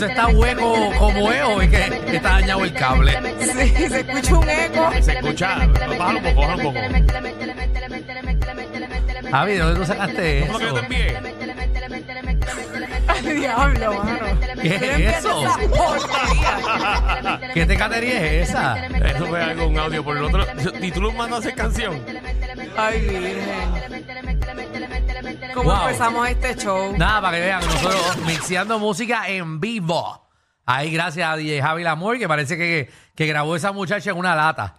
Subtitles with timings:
[0.00, 3.18] Eso está hueco como es o es que está dañado el cable.
[3.38, 4.90] Sí, se escucha un eco.
[5.02, 5.56] Se escucha.
[5.98, 6.78] Bájalo un poco, bájalo un poco.
[9.30, 10.86] Javi, ¿de dónde tú sacaste ¿Cómo que yo te eso?
[10.86, 11.18] envié?
[13.08, 14.18] Ay, diablo, mano.
[14.62, 15.44] ¿Qué es eso?
[17.52, 18.86] ¿Qué tecatería es esa?
[18.86, 20.46] Eso fue algo, un audio por el otro.
[20.80, 22.02] Y tú lo mandas a hacer canción.
[22.74, 24.00] Ay, virgen.
[25.54, 25.82] ¿Cómo Wow.
[25.82, 26.96] empezamos este show?
[26.96, 30.28] Nada, para que vean, nosotros mixeando música en vivo.
[30.66, 34.34] Ahí gracias a DJ Javi Lamour, que parece que, que grabó esa muchacha en una
[34.36, 34.76] lata.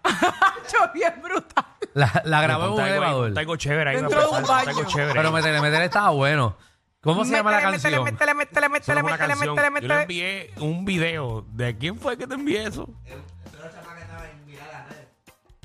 [0.71, 1.65] Yo bien brutal.
[1.93, 3.33] La, la grabó en un algo ahí, elevador.
[3.37, 3.95] algo chévere ahí.
[3.97, 4.87] Dentro de un ponte algo baño.
[4.87, 5.13] chévere.
[5.13, 6.55] Pero métele, métele estaba bueno.
[7.01, 8.03] ¿Cómo se llama la Métele, canción?
[8.05, 9.73] Métele, métele, métele, Eso no métele, es una métele, canción.
[9.73, 10.01] métele, Yo le métele.
[10.03, 11.45] envié un video.
[11.51, 12.87] ¿De quién fue que te envié eso?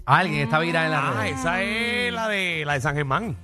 [0.07, 1.27] Alguien está viral en la Ah, red.
[1.35, 3.37] esa es la de la de San Germán.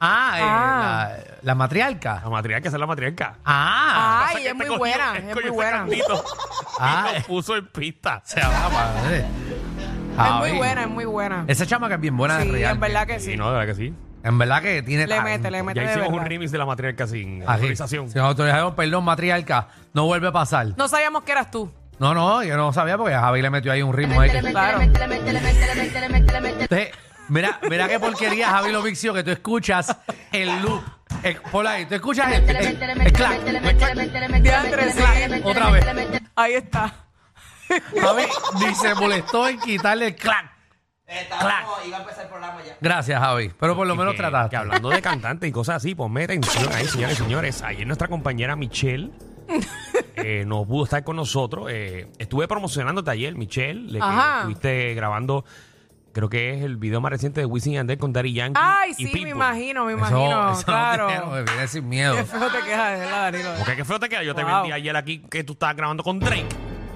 [0.00, 1.08] Ah, eh, Ah.
[1.18, 2.20] La, la matriarca.
[2.24, 3.36] La matriarca, esa es la matriarca.
[3.44, 5.86] Ah, Ay, es muy cogió- buena, es muy buena.
[6.78, 7.08] Ah.
[7.14, 8.22] Y lo puso en pista.
[8.24, 9.18] se llama madre.
[9.18, 11.44] Es Javi, muy buena, es muy buena.
[11.46, 12.74] Esa chama que es bien buena de Sí, real.
[12.74, 13.36] en verdad que Sí, sí.
[13.36, 13.94] no, de verdad que sí.
[14.22, 15.30] En verdad que tiene Le talento.
[15.30, 16.28] mete, le mete Ya de hicimos un verdad.
[16.28, 18.10] remix de la matriarca sin Así, autorización.
[18.10, 19.68] Sin autorización, perdón, matriarca.
[19.94, 20.68] No vuelve a pasar.
[20.76, 21.72] No sabíamos que eras tú.
[21.98, 24.30] No, no, yo no sabía porque Javi le metió ahí un ritmo ahí.
[24.30, 24.80] que- Claro.
[24.80, 26.90] Entonces,
[27.30, 29.96] mira, mira qué porquería, Javi lo mixio, que tú escuchas
[30.32, 30.82] el loop.
[31.22, 33.16] El, por ahí, tú escuchas el, el, el el
[34.92, 35.02] sí.
[35.44, 35.86] otra vez.
[36.36, 36.94] Ahí está.
[38.00, 38.22] Javi
[38.60, 40.50] ni se molestó en quitarle el clac.
[41.40, 41.64] Clac.
[41.86, 42.76] iba a empezar el programa ya.
[42.80, 43.50] Gracias, Javi.
[43.58, 44.50] Pero por lo Y menos que, trataste.
[44.50, 47.62] que hablando de cantantes y cosas así, ponme atención ahí, señores y señores.
[47.62, 49.10] Ayer nuestra compañera Michelle
[50.16, 51.66] eh, no pudo estar con nosotros.
[51.68, 53.80] Eh, estuve promocionándote ayer, Michelle.
[53.90, 54.36] Le, que Ajá.
[54.38, 55.44] estuviste grabando,
[56.12, 58.60] creo que es el video más reciente de Wisin y Yandel con Daddy Yankee.
[58.62, 60.52] Ay, y sí, me imagino, me Eso- imagino.
[60.52, 61.06] eso no claro.
[61.08, 62.16] tiene- viene sin miedo.
[62.16, 63.50] Qué feo te verdad, Danilo.
[63.58, 64.22] Porque qué feo te queda.
[64.22, 66.46] Yo te vendí ayer aquí que tú estabas grabando con Drake.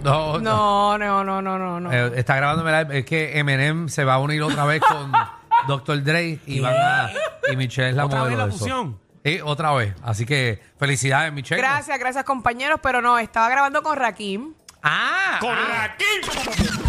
[0.02, 0.98] No, no.
[0.98, 1.80] No, no, no, no, no.
[1.80, 1.92] no.
[1.92, 5.10] Eh, está grabándome la, es que Eminem se va a unir otra vez con
[5.66, 6.02] Dr.
[6.02, 7.10] Dre y van a,
[7.50, 8.58] y Michelle es la ¿Otra modelo vez la de eso.
[8.58, 8.98] fusión?
[9.24, 9.94] Sí, otra vez.
[10.02, 11.58] Así que felicidades, Michelle.
[11.60, 12.80] Gracias, gracias, compañeros.
[12.82, 14.52] Pero no, estaba grabando con Rakim.
[14.82, 15.88] Ah, ¡Con ah.
[15.88, 16.84] Rakim!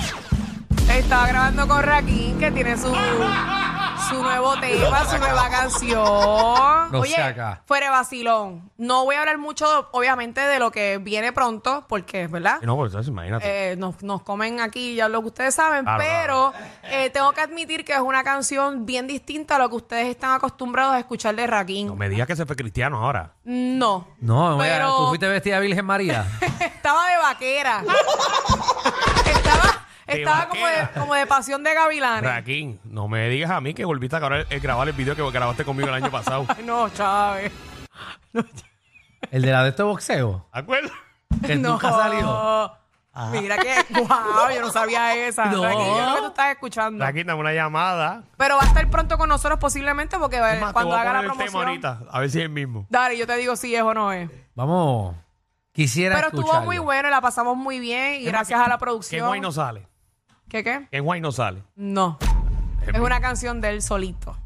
[0.96, 2.88] Estaba grabando con Rakim, que tiene su,
[4.10, 6.92] su nuevo tema, su nueva canción.
[6.92, 7.62] No Oye, sea acá.
[7.66, 8.72] fuera de vacilón.
[8.78, 12.60] No voy a hablar mucho, obviamente, de lo que viene pronto, porque, ¿verdad?
[12.62, 13.72] No, pues eso, imagínate.
[13.72, 17.42] Eh, nos, nos comen aquí ya lo que ustedes saben, Claro, pero eh, tengo que
[17.42, 21.36] admitir que es una canción bien distinta a lo que ustedes están acostumbrados a escuchar
[21.36, 21.88] de Rakim.
[21.88, 23.32] no me digas que se fue cristiano ahora.
[23.44, 24.08] No.
[24.22, 26.26] No, Pero- tú fuiste vestida de Virgen María.
[26.60, 27.84] Estaba de vaquera.
[30.08, 32.30] estaba como, de, como de pasión de gavilanes.
[32.30, 35.30] Rakim, no me digas a mí que volviste a grabar el, grabar el video que
[35.32, 36.46] grabaste conmigo el año pasado.
[36.56, 37.52] Ay, No, Chávez.
[39.32, 40.48] El de la de este boxeo.
[40.54, 40.90] ¿De acuerdo?
[41.46, 42.72] Que nunca salió.
[43.32, 45.46] Mira que, wow, yo no sabía esa.
[45.46, 45.64] No.
[45.64, 47.04] Yo creo que tú estás escuchando.
[47.04, 48.24] Rakim, dame una llamada.
[48.38, 51.02] Pero va a estar pronto con nosotros posiblemente porque Es más, te cuando voy a
[51.02, 51.68] haga la poner el tema promoción.
[51.96, 52.86] ahorita, a ver si es el mismo.
[52.90, 54.30] Dale, yo te digo si es o no es.
[54.54, 55.16] Vamos.
[55.72, 56.66] Quisiera Pero estuvo escucharlo.
[56.66, 59.28] muy bueno y la pasamos muy bien y gracias a la Que en producción.
[59.28, 59.88] Guay no sale.
[60.56, 60.88] ¿Qué qué?
[60.92, 61.62] En Guay no sale.
[61.76, 62.18] No.
[62.88, 64.38] Es una canción de él solito.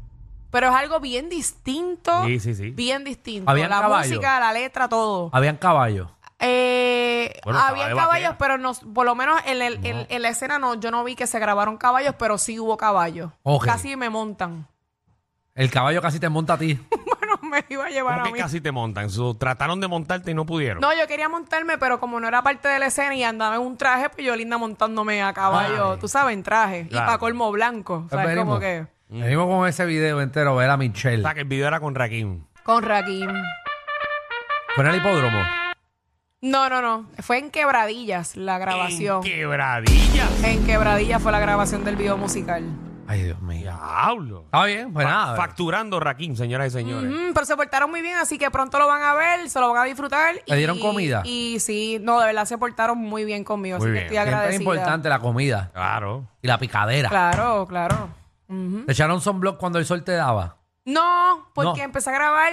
[0.50, 2.24] Pero es algo bien distinto.
[2.24, 2.70] Sí, sí, sí.
[2.70, 3.48] Bien distinto.
[3.48, 4.08] ¿Habían la caballos?
[4.08, 5.30] música, la letra, todo.
[5.32, 6.08] Habían caballos.
[6.40, 10.30] Eh, Bueno, había caballo caballos, pero no, por lo menos en, el- en- en la
[10.30, 13.30] escena no, yo no vi que se grabaron caballos, pero sí hubo caballos.
[13.44, 13.64] Ok.
[13.66, 14.66] Casi me montan.
[15.54, 16.76] El caballo casi te monta a ti.
[17.50, 18.38] Me iba a llevar ¿Cómo a que mí.
[18.38, 19.10] casi te montan?
[19.10, 20.80] So, trataron de montarte y no pudieron.
[20.80, 23.62] No, yo quería montarme, pero como no era parte de la escena y andaba en
[23.62, 25.98] un traje, pues yo linda montándome a caballo, Ay.
[26.00, 26.86] tú sabes, en traje.
[26.90, 28.04] Y para colmo blanco.
[28.06, 31.22] O sea, es como que venimos con ese video entero, ver a O Michelle.
[31.22, 32.44] sea, que el video era con Rakim.
[32.62, 33.30] con Rakim.
[34.76, 35.42] ¿Fue en el hipódromo?
[36.42, 37.06] No, no, no.
[37.18, 39.18] Fue en Quebradillas la grabación.
[39.18, 40.44] En quebradillas.
[40.44, 42.64] En Quebradillas fue la grabación del video musical.
[43.10, 43.62] Ay, Dios mío.
[43.62, 44.42] Diablo.
[44.44, 45.34] Está bien, pues nada.
[45.36, 47.10] Facturando Rakim, señoras y señores.
[47.10, 49.72] Mm, pero se portaron muy bien, así que pronto lo van a ver, se lo
[49.72, 50.36] van a disfrutar.
[50.46, 51.22] ¿Le dieron comida?
[51.24, 54.08] Y sí, no, de verdad se portaron muy bien conmigo, Muy así bien.
[54.08, 54.62] que estoy Siempre es agradecida.
[54.62, 56.28] importante la comida Claro.
[56.40, 57.08] y la picadera.
[57.08, 58.10] Claro, claro.
[58.48, 58.84] Ujú.
[58.86, 60.58] ¿Te echaron sunblock cuando el sol te daba?
[60.84, 61.84] No, porque No.
[61.84, 62.52] empecé a grabar.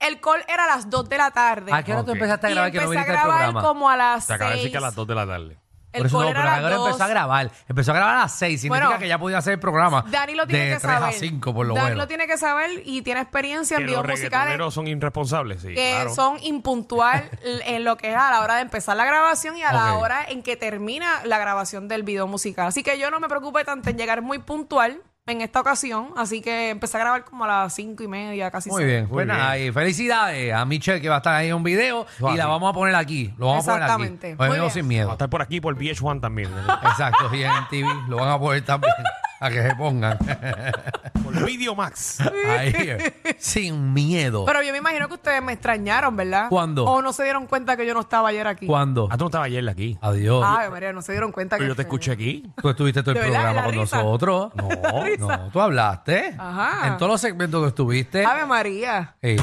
[0.00, 1.72] El call era a las 2 de la tarde.
[1.72, 2.16] ¿A qué hora tú Ok.
[2.16, 3.62] empezaste a y grabar que no empecé a al grabar programa?
[3.62, 4.72] como a las Se acaba de decir 6.
[4.72, 5.58] que a las 2 de la tarde.
[5.92, 7.08] El Por eso no, pero empezó a 2.
[7.10, 7.50] grabar.
[7.68, 8.60] Empezó a grabar a las 6.
[8.62, 11.08] Significa Bueno, que ya podía hacer el programa Dani lo tiene de que 3 saber.
[11.08, 11.98] a 5 por lo Dani menos.
[11.98, 15.60] lo tiene que saber y tiene experiencia Que en los videos musicales reggaetoneros son irresponsables,
[15.62, 15.68] sí.
[15.74, 16.14] que claro.
[16.14, 17.28] son impuntual
[17.66, 20.02] en lo que es a la hora de empezar la grabación y a la Ok.
[20.02, 22.68] hora en que termina la grabación del video musical.
[22.68, 26.08] Así que yo no me preocupé tanto en llegar muy puntual en esta ocasión.
[26.16, 28.86] Así que empecé a grabar como a las cinco y media, casi Muy seis.
[28.92, 31.62] bien, Muy pues nada, y felicidades a Michelle que va a estar ahí en un
[31.62, 33.32] video y la vamos a poner aquí.
[33.38, 34.02] Lo vamos a poner aquí.
[34.02, 34.26] Exactamente.
[34.32, 34.70] Hoy Muy vengo bien.
[34.72, 35.12] sin Va a miedo.
[35.12, 36.50] estar por aquí por VH1 también.
[36.82, 38.92] Exacto, y en TV lo van a poner también
[39.40, 40.18] a que se pongan
[41.46, 42.18] Video Max.
[42.20, 44.44] ahí, eh, sin miedo.
[44.44, 46.48] Pero yo me imagino que ustedes me extrañaron, ¿verdad?
[46.48, 46.84] ¿Cuándo?
[46.84, 48.66] O no se dieron cuenta que yo no estaba ayer aquí.
[48.66, 49.08] ¿Cuándo?
[49.10, 49.98] Ah, tú no estabas ayer aquí.
[50.00, 50.44] Adiós.
[50.46, 52.44] Ay, María, no se dieron cuenta que Pero yo te escuché aquí.
[52.60, 53.40] Tú estuviste todo el ¿De verdad?
[53.42, 53.96] programa ¿La con risa?
[54.02, 54.52] nosotros.
[54.54, 54.68] No,
[55.18, 56.34] No, tú hablaste.
[56.38, 56.88] Ajá.
[56.88, 58.24] En todos los segmentos que estuviste.
[58.24, 59.14] Ave María.
[59.22, 59.36] Sí.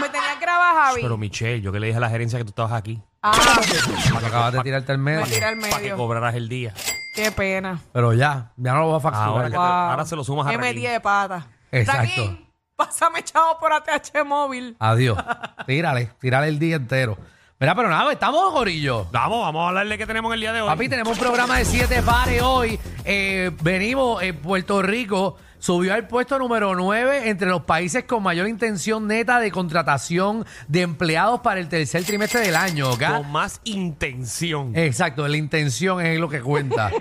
[0.00, 1.02] Me tenías grabado, Javi.
[1.02, 3.02] Pero Michelle, yo que le dije a la gerencia que tú estabas aquí.
[3.22, 3.32] Ah,
[4.26, 5.20] acabas de tirarte el medio.
[5.20, 5.96] me tiré al Para que medio.
[5.96, 6.74] cobraras el día.
[7.12, 7.78] Qué pena.
[7.92, 9.28] Pero ya, ya no lo voy a facturar.
[9.28, 9.64] Ahora que- Wow.
[9.64, 10.74] ahora se lo sumas a Me Raquel.
[10.74, 11.46] metí de pata.
[11.70, 12.38] Exacto.
[12.76, 14.76] Pásame chavo por ATH móvil.
[14.78, 15.18] Adiós.
[15.66, 17.16] Tírale, tírale el día entero.
[17.62, 19.06] Mira, pero nada, estamos, Gorillo.
[19.12, 20.68] Vamos, vamos a hablarle que tenemos el día de hoy.
[20.68, 22.76] Papi, tenemos un programa de siete pares hoy.
[23.04, 28.48] Eh, venimos, en Puerto Rico subió al puesto número 9 entre los países con mayor
[28.48, 33.04] intención neta de contratación de empleados para el tercer trimestre del año, ¿ok?
[33.18, 34.74] Con más intención.
[34.74, 36.90] Exacto, la intención es lo que cuenta.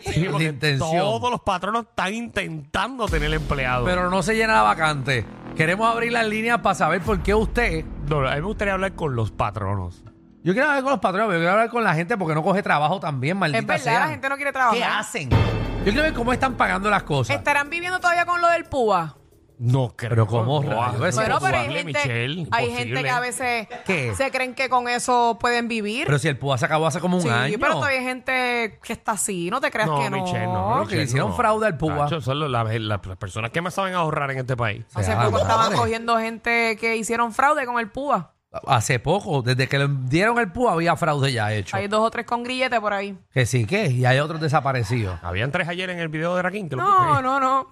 [0.00, 0.78] Sí, la intención.
[0.78, 3.88] Todos los patronos están intentando tener empleados.
[3.88, 5.24] Pero no se llena la vacante.
[5.56, 7.84] Queremos abrir las líneas para saber por qué usted.
[8.08, 10.02] No, a mí me gustaría hablar con los patronos.
[10.42, 12.42] Yo quiero hablar con los patrones, pero yo quiero hablar con la gente porque no
[12.42, 14.00] coge trabajo también, maldita Es verdad, sea.
[14.00, 14.76] la gente no quiere trabajar.
[14.78, 15.30] ¿Qué hacen?
[15.30, 17.36] Yo quiero ver cómo están pagando las cosas.
[17.36, 19.16] ¿Estarán viviendo todavía con lo del PUA?
[19.58, 20.10] No creo.
[20.10, 20.94] Pero ¿cómo, No, rayos?
[21.06, 24.12] Eso Bueno, es pero hay gente, Michelle, hay gente que a veces ¿Qué?
[24.16, 26.06] se creen que con eso pueden vivir.
[26.06, 27.56] Pero si el PUA se acabó hace como un sí, año.
[27.60, 29.50] pero todavía hay gente que está así.
[29.50, 30.22] No te creas No, que no.
[30.24, 30.78] Michelle, no.
[30.78, 31.96] No, que hicieron fraude al PUA.
[32.04, 34.84] Tacho, son los- las, las- las personas que más saben ahorrar en este país.
[34.92, 35.76] Hace Sea poco estaban madre.
[35.76, 38.32] cogiendo gente que hicieron fraude con el PUA.
[38.68, 41.76] Hace poco, desde que le dieron el PUA, había fraude ya hecho.
[41.76, 43.18] Hay dos o tres con grillete por ahí.
[43.32, 45.18] Que sí, que y hay otros desaparecidos.
[45.22, 46.68] Habían tres ayer en el video de Raquín.
[46.68, 47.68] Que lo No, no, no.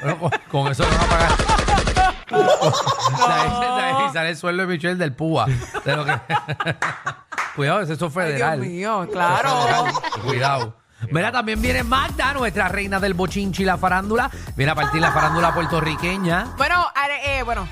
[0.00, 1.30] Bueno, con, con eso no van a pagar.
[4.00, 5.46] Ahí sale el sueldo de Michelle del PUA.
[5.84, 6.12] De lo que...
[7.56, 8.60] Cuidado, eso es Ay, federal.
[8.60, 9.50] Dios mío, claro.
[10.24, 10.76] Cuidado.
[11.10, 14.30] Mira, también viene Magda, nuestra reina del bochinchi y la farándula.
[14.54, 16.52] Viene a partir la farándula puertorriqueña.
[16.56, 17.66] Bueno, are- eh, bueno.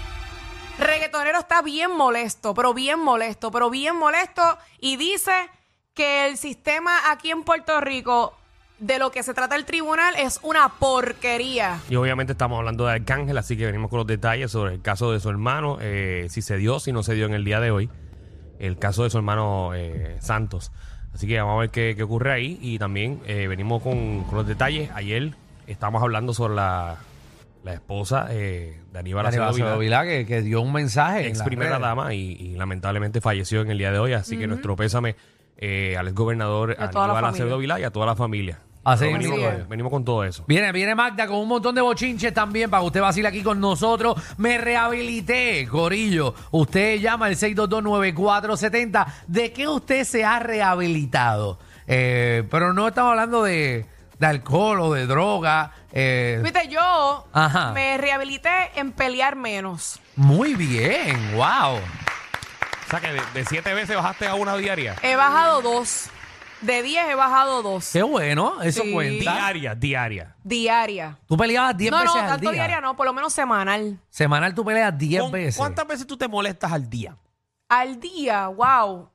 [0.79, 4.43] Reggaetonero está bien molesto, pero bien molesto, pero bien molesto.
[4.81, 5.33] Y dice
[5.95, 8.37] que el sistema aquí en Puerto Rico,
[8.79, 11.81] de lo que se trata el tribunal, es una porquería.
[11.91, 15.11] Y obviamente estamos hablando de Arcángel, así que venimos con los detalles sobre el caso
[15.11, 17.73] de su hermano, eh, si se dio, si no se dio en el día de
[17.73, 17.91] hoy,
[18.61, 20.71] el caso de su hermano eh, Santos.
[21.13, 24.47] Así que vamos a ver qué, ocurre ahí y también eh, venimos con, con los
[24.47, 24.91] detalles.
[24.95, 25.35] Ayer
[25.67, 26.99] estábamos hablando sobre la,
[27.65, 31.21] la esposa eh, de Aníbal Aníbal Acevedo Acevedo Vilá, Vilá, que, que dio un mensaje.
[31.21, 31.83] en ex las primera redes.
[31.83, 34.13] dama y, y lamentablemente falleció en el día de hoy.
[34.13, 35.17] Así que nuestro pésame
[35.57, 37.75] eh, al exgobernador Y a toda la Aníbal Acevedo familia.
[37.77, 38.61] Vilá y a toda la familia.
[38.85, 39.69] Así mismo venimos, es.
[39.69, 40.45] venimos con todo eso.
[40.47, 43.61] Viene, viene Magda con un montón de bochinches también para que usted vacile aquí con
[43.61, 44.15] nosotros.
[44.39, 46.35] Me rehabilité, Corillo.
[46.53, 49.07] Usted llama al 6229470.
[49.27, 51.59] ¿De qué usted se ha rehabilitado?
[51.87, 53.85] Eh, pero no estamos hablando de,
[54.19, 55.73] de alcohol o de droga.
[55.93, 57.73] Eh, Viste, yo Ajá.
[57.73, 60.01] me rehabilité en pelear menos.
[60.17, 61.77] muy bien, wow.
[61.77, 64.97] O sea que de, de siete veces bajaste a una diaria.
[65.03, 66.07] He bajado dos.
[66.63, 67.91] De diez he bajado dos.
[67.93, 68.93] Qué bueno, eso Sí.
[68.93, 69.33] cuenta.
[69.33, 70.35] Diaria, diaria.
[70.43, 71.19] Diaria.
[71.29, 72.53] Tú peleabas 10 No, no, veces al tanto día.
[72.65, 73.99] diaria no, por lo menos semanal.
[74.11, 75.57] Semanal tú peleas 10 ¿Con- veces.
[75.57, 77.17] ¿Cuántas veces tú te molestas al día?
[77.69, 79.09] Al día, wow.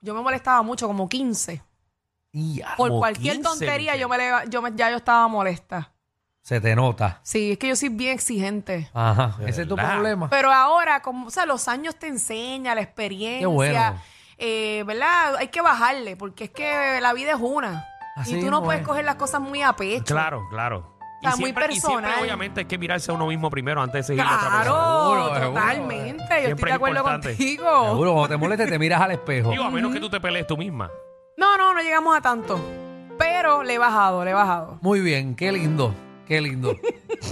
[0.00, 1.60] Yo me molestaba mucho, como 15.
[2.32, 4.18] Ya, Por Como cualquier 15, tontería yo me,
[4.50, 5.90] yo me- ya yo estaba molesta.
[6.46, 7.18] Se te nota.
[7.24, 8.88] Sí, es que yo soy bien exigente.
[8.94, 9.34] Ajá.
[9.44, 9.94] Ese es tu verdad.
[9.94, 10.30] problema.
[10.30, 13.40] Pero ahora, como, o sea, los años te enseñan, la experiencia.
[13.40, 14.00] Qué bueno.
[14.38, 15.34] eh, ¿Verdad?
[15.40, 17.84] Hay que bajarle, porque es que la vida es una.
[18.14, 18.86] Así y tú no puedes es.
[18.86, 20.04] coger las cosas muy a pecho.
[20.04, 20.96] Claro, claro.
[21.20, 22.14] sea, muy y siempre, personal.
[22.22, 24.62] obviamente, hay que mirarse a uno mismo primero antes de seguir a otra persona.
[24.62, 25.60] Claro, Seguro, seguro.
[25.60, 26.16] totalmente.
[26.16, 27.28] Yo estoy Siempre de acuerdo importante.
[27.30, 27.84] contigo.
[27.90, 29.50] Seguro, cuando te moleste, te miras al espejo.
[29.50, 30.92] Digo, a menos que tú te pelees tú misma.
[31.36, 32.60] No, no, no llegamos a tanto.
[33.18, 34.78] Pero le he bajado, le he bajado.
[34.80, 35.92] Muy bien, qué lindo.
[36.26, 36.76] Qué lindo.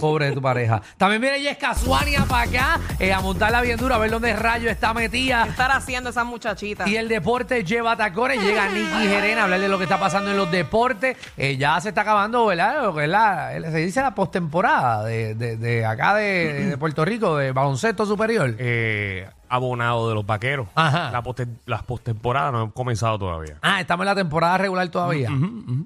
[0.00, 0.80] Pobre de tu pareja.
[0.96, 4.70] También viene Jessica Suania para acá eh, a montarla bien dura, a ver dónde rayo
[4.70, 5.44] está metida.
[5.44, 6.88] ¿Qué estar haciendo esa muchachita?
[6.88, 8.40] Y el deporte lleva tacones.
[8.42, 11.16] Llega Nicky Jerena a hablar de lo que está pasando en los deportes.
[11.36, 12.82] Eh, ya se está acabando, ¿verdad?
[12.84, 17.04] Lo que es la, se dice la postemporada de, de, de acá de, de Puerto
[17.04, 18.54] Rico, de baloncesto superior.
[18.58, 20.66] Eh, abonado de los vaqueros.
[20.74, 21.10] Ajá.
[21.10, 23.58] La poste- las postemporadas no han comenzado todavía.
[23.62, 25.30] Ah, estamos en la temporada regular todavía.
[25.30, 25.84] Mm,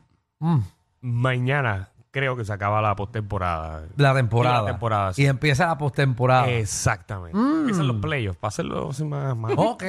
[1.01, 1.89] Mañana
[2.19, 3.85] creo que se acaba la postemporada.
[3.97, 4.63] la temporada.
[4.63, 5.23] La temporada, sí.
[5.23, 6.49] Y empieza la postemporada.
[6.51, 7.39] Exactamente.
[7.39, 9.83] Empiezan los playoffs para hacerlo así más, más, Ok.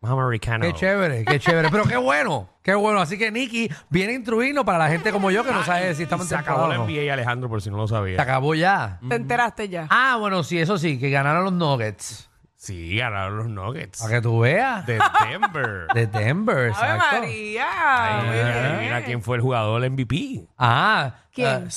[0.00, 0.64] más americano.
[0.64, 1.68] Qué chévere, qué chévere.
[1.70, 3.00] Pero qué bueno, qué bueno.
[3.00, 6.02] Así que Nicky viene a instruirnos para la gente como yo que no sabe si
[6.04, 6.84] estamos en Se acabó la no.
[6.86, 8.20] NBA, Alejandro, por si no lo Se sabía.
[8.20, 8.98] acabó ya.
[9.08, 9.86] ¿Te enteraste ya?
[9.90, 12.28] Ah, bueno, sí, eso sí, que ganaron los Nuggets.
[12.60, 14.00] Sí, ganaron los Nuggets.
[14.00, 14.84] Para que tú veas.
[14.84, 14.98] De
[15.30, 15.86] Denver.
[15.94, 17.20] De Denver, ¡Ave exacto.
[17.20, 17.66] María!
[17.70, 18.78] Ay, Muy bien.
[18.80, 20.48] mira quién fue el jugador MVP.
[20.58, 21.14] Ah.
[21.32, 21.66] ¿Quién?
[21.66, 21.70] uh,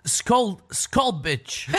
[0.00, 1.68] Skull Bitch.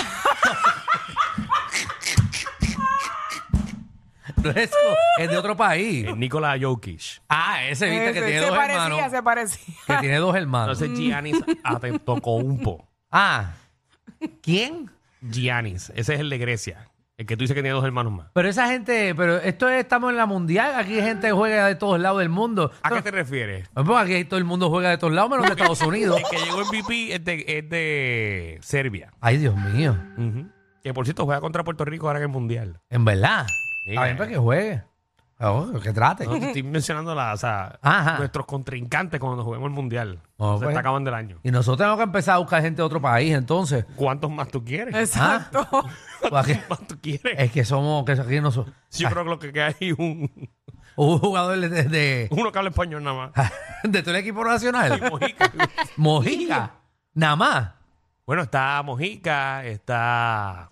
[4.44, 4.72] no es,
[5.18, 6.06] es de otro país.
[6.08, 7.22] Eh, Nikola Jokic.
[7.30, 9.12] Ah, ese viste que Ese, tiene se dos parecía, hermanos.
[9.12, 9.76] se parecía.
[9.88, 10.80] Que tiene dos hermanos.
[10.82, 12.88] Entonces Giannis Antetokounmpo.
[13.12, 13.54] Ah.
[14.44, 14.92] ¿Quién?
[15.22, 15.92] Giannis.
[15.96, 16.89] Ese es el de Grecia.
[17.20, 18.28] El que tú dices que tiene dos hermanos más.
[18.34, 21.68] Pero esa gente, pero esto es- estamos en la mundial, aquí hay gente que juega
[21.68, 22.72] de todos lados del mundo.
[22.82, 23.68] ¿A qué te refieres?
[23.74, 26.18] Pues aquí todo el mundo juega de todos lados, menos de Estados Unidos.
[26.32, 29.12] El que llegó MVP es de, es de Serbia.
[29.20, 29.98] Ay, Dios mío.
[30.18, 30.48] Ujú.
[30.82, 32.80] Que por cierto juega contra Puerto Rico ahora en el Mundial.
[32.90, 33.46] En verdad.
[33.84, 34.18] Sí, Está bien eh.
[34.18, 34.84] para que juegue.
[35.42, 36.26] Oh, que trate.
[36.26, 38.18] No, te estoy mencionando la, o sea, Ajá.
[38.18, 40.20] nuestros contrincantes cuando juguemos el Mundial.
[40.38, 40.70] Oh, Se pues.
[40.70, 41.40] está acabando el año.
[41.44, 43.86] Y nosotros tenemos que empezar a buscar gente de otro país, entonces.
[43.96, 44.94] ¿Cuántos más tú quieres?
[44.94, 45.66] Exacto.
[46.30, 47.36] ¿Cuántos más tú quieres?
[47.38, 48.72] es que somos, que aquí no somos.
[48.92, 50.30] Yo creo que lo que queda es un,
[50.98, 53.52] Un jugador de, de, de, uno que habla español nada más.
[53.84, 55.02] de todo el equipo nacional.
[55.10, 55.52] Mojica.
[55.96, 56.72] Mojica.
[57.14, 57.70] Nada más.
[58.26, 60.70] Bueno, está Mojica, está.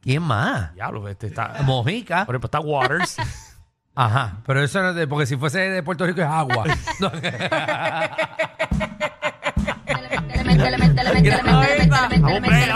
[0.00, 0.74] ¿Quién más?
[0.74, 1.62] Diablo, este está.
[1.62, 2.26] Mojica.
[2.26, 3.16] Por ejemplo, está Waters.
[3.94, 4.38] Ajá.
[4.46, 6.64] Pero eso no es de, porque si fuese de Puerto Rico es agua.
[7.00, 7.10] No.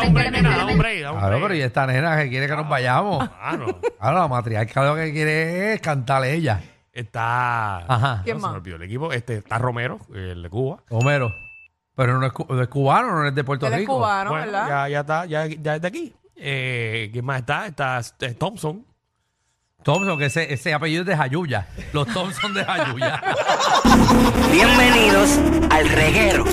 [0.08, 3.28] Claro, pero y esta nena que quiere que nos vayamos.
[3.58, 3.66] No.
[3.98, 6.60] Claro, la matriarca lo que quiere es cantarle ella.
[6.92, 7.78] Está.
[7.92, 8.22] Ajá.
[8.24, 8.52] ¿Quién no, se más?
[8.52, 9.12] me olvidó el equipo.
[9.12, 10.82] Este, está Romero, el de Cuba.
[10.90, 11.34] Homero.
[11.94, 13.96] Pero no es, cu- no es cubano, no es de Puerto Él es Rico.
[13.96, 14.68] cubano, bueno, ¿verdad?
[14.68, 16.14] ya, ya está, ya, ya es de aquí.
[16.36, 17.66] Eh, ¿Quién más está?
[17.66, 18.84] Está eh, Thompson.
[19.84, 21.68] Thompson, que ese, apellido es de Jayuya.
[21.92, 23.22] Los Thompson de Jayuya.
[24.52, 25.38] Bienvenidos
[25.70, 26.44] al reguero.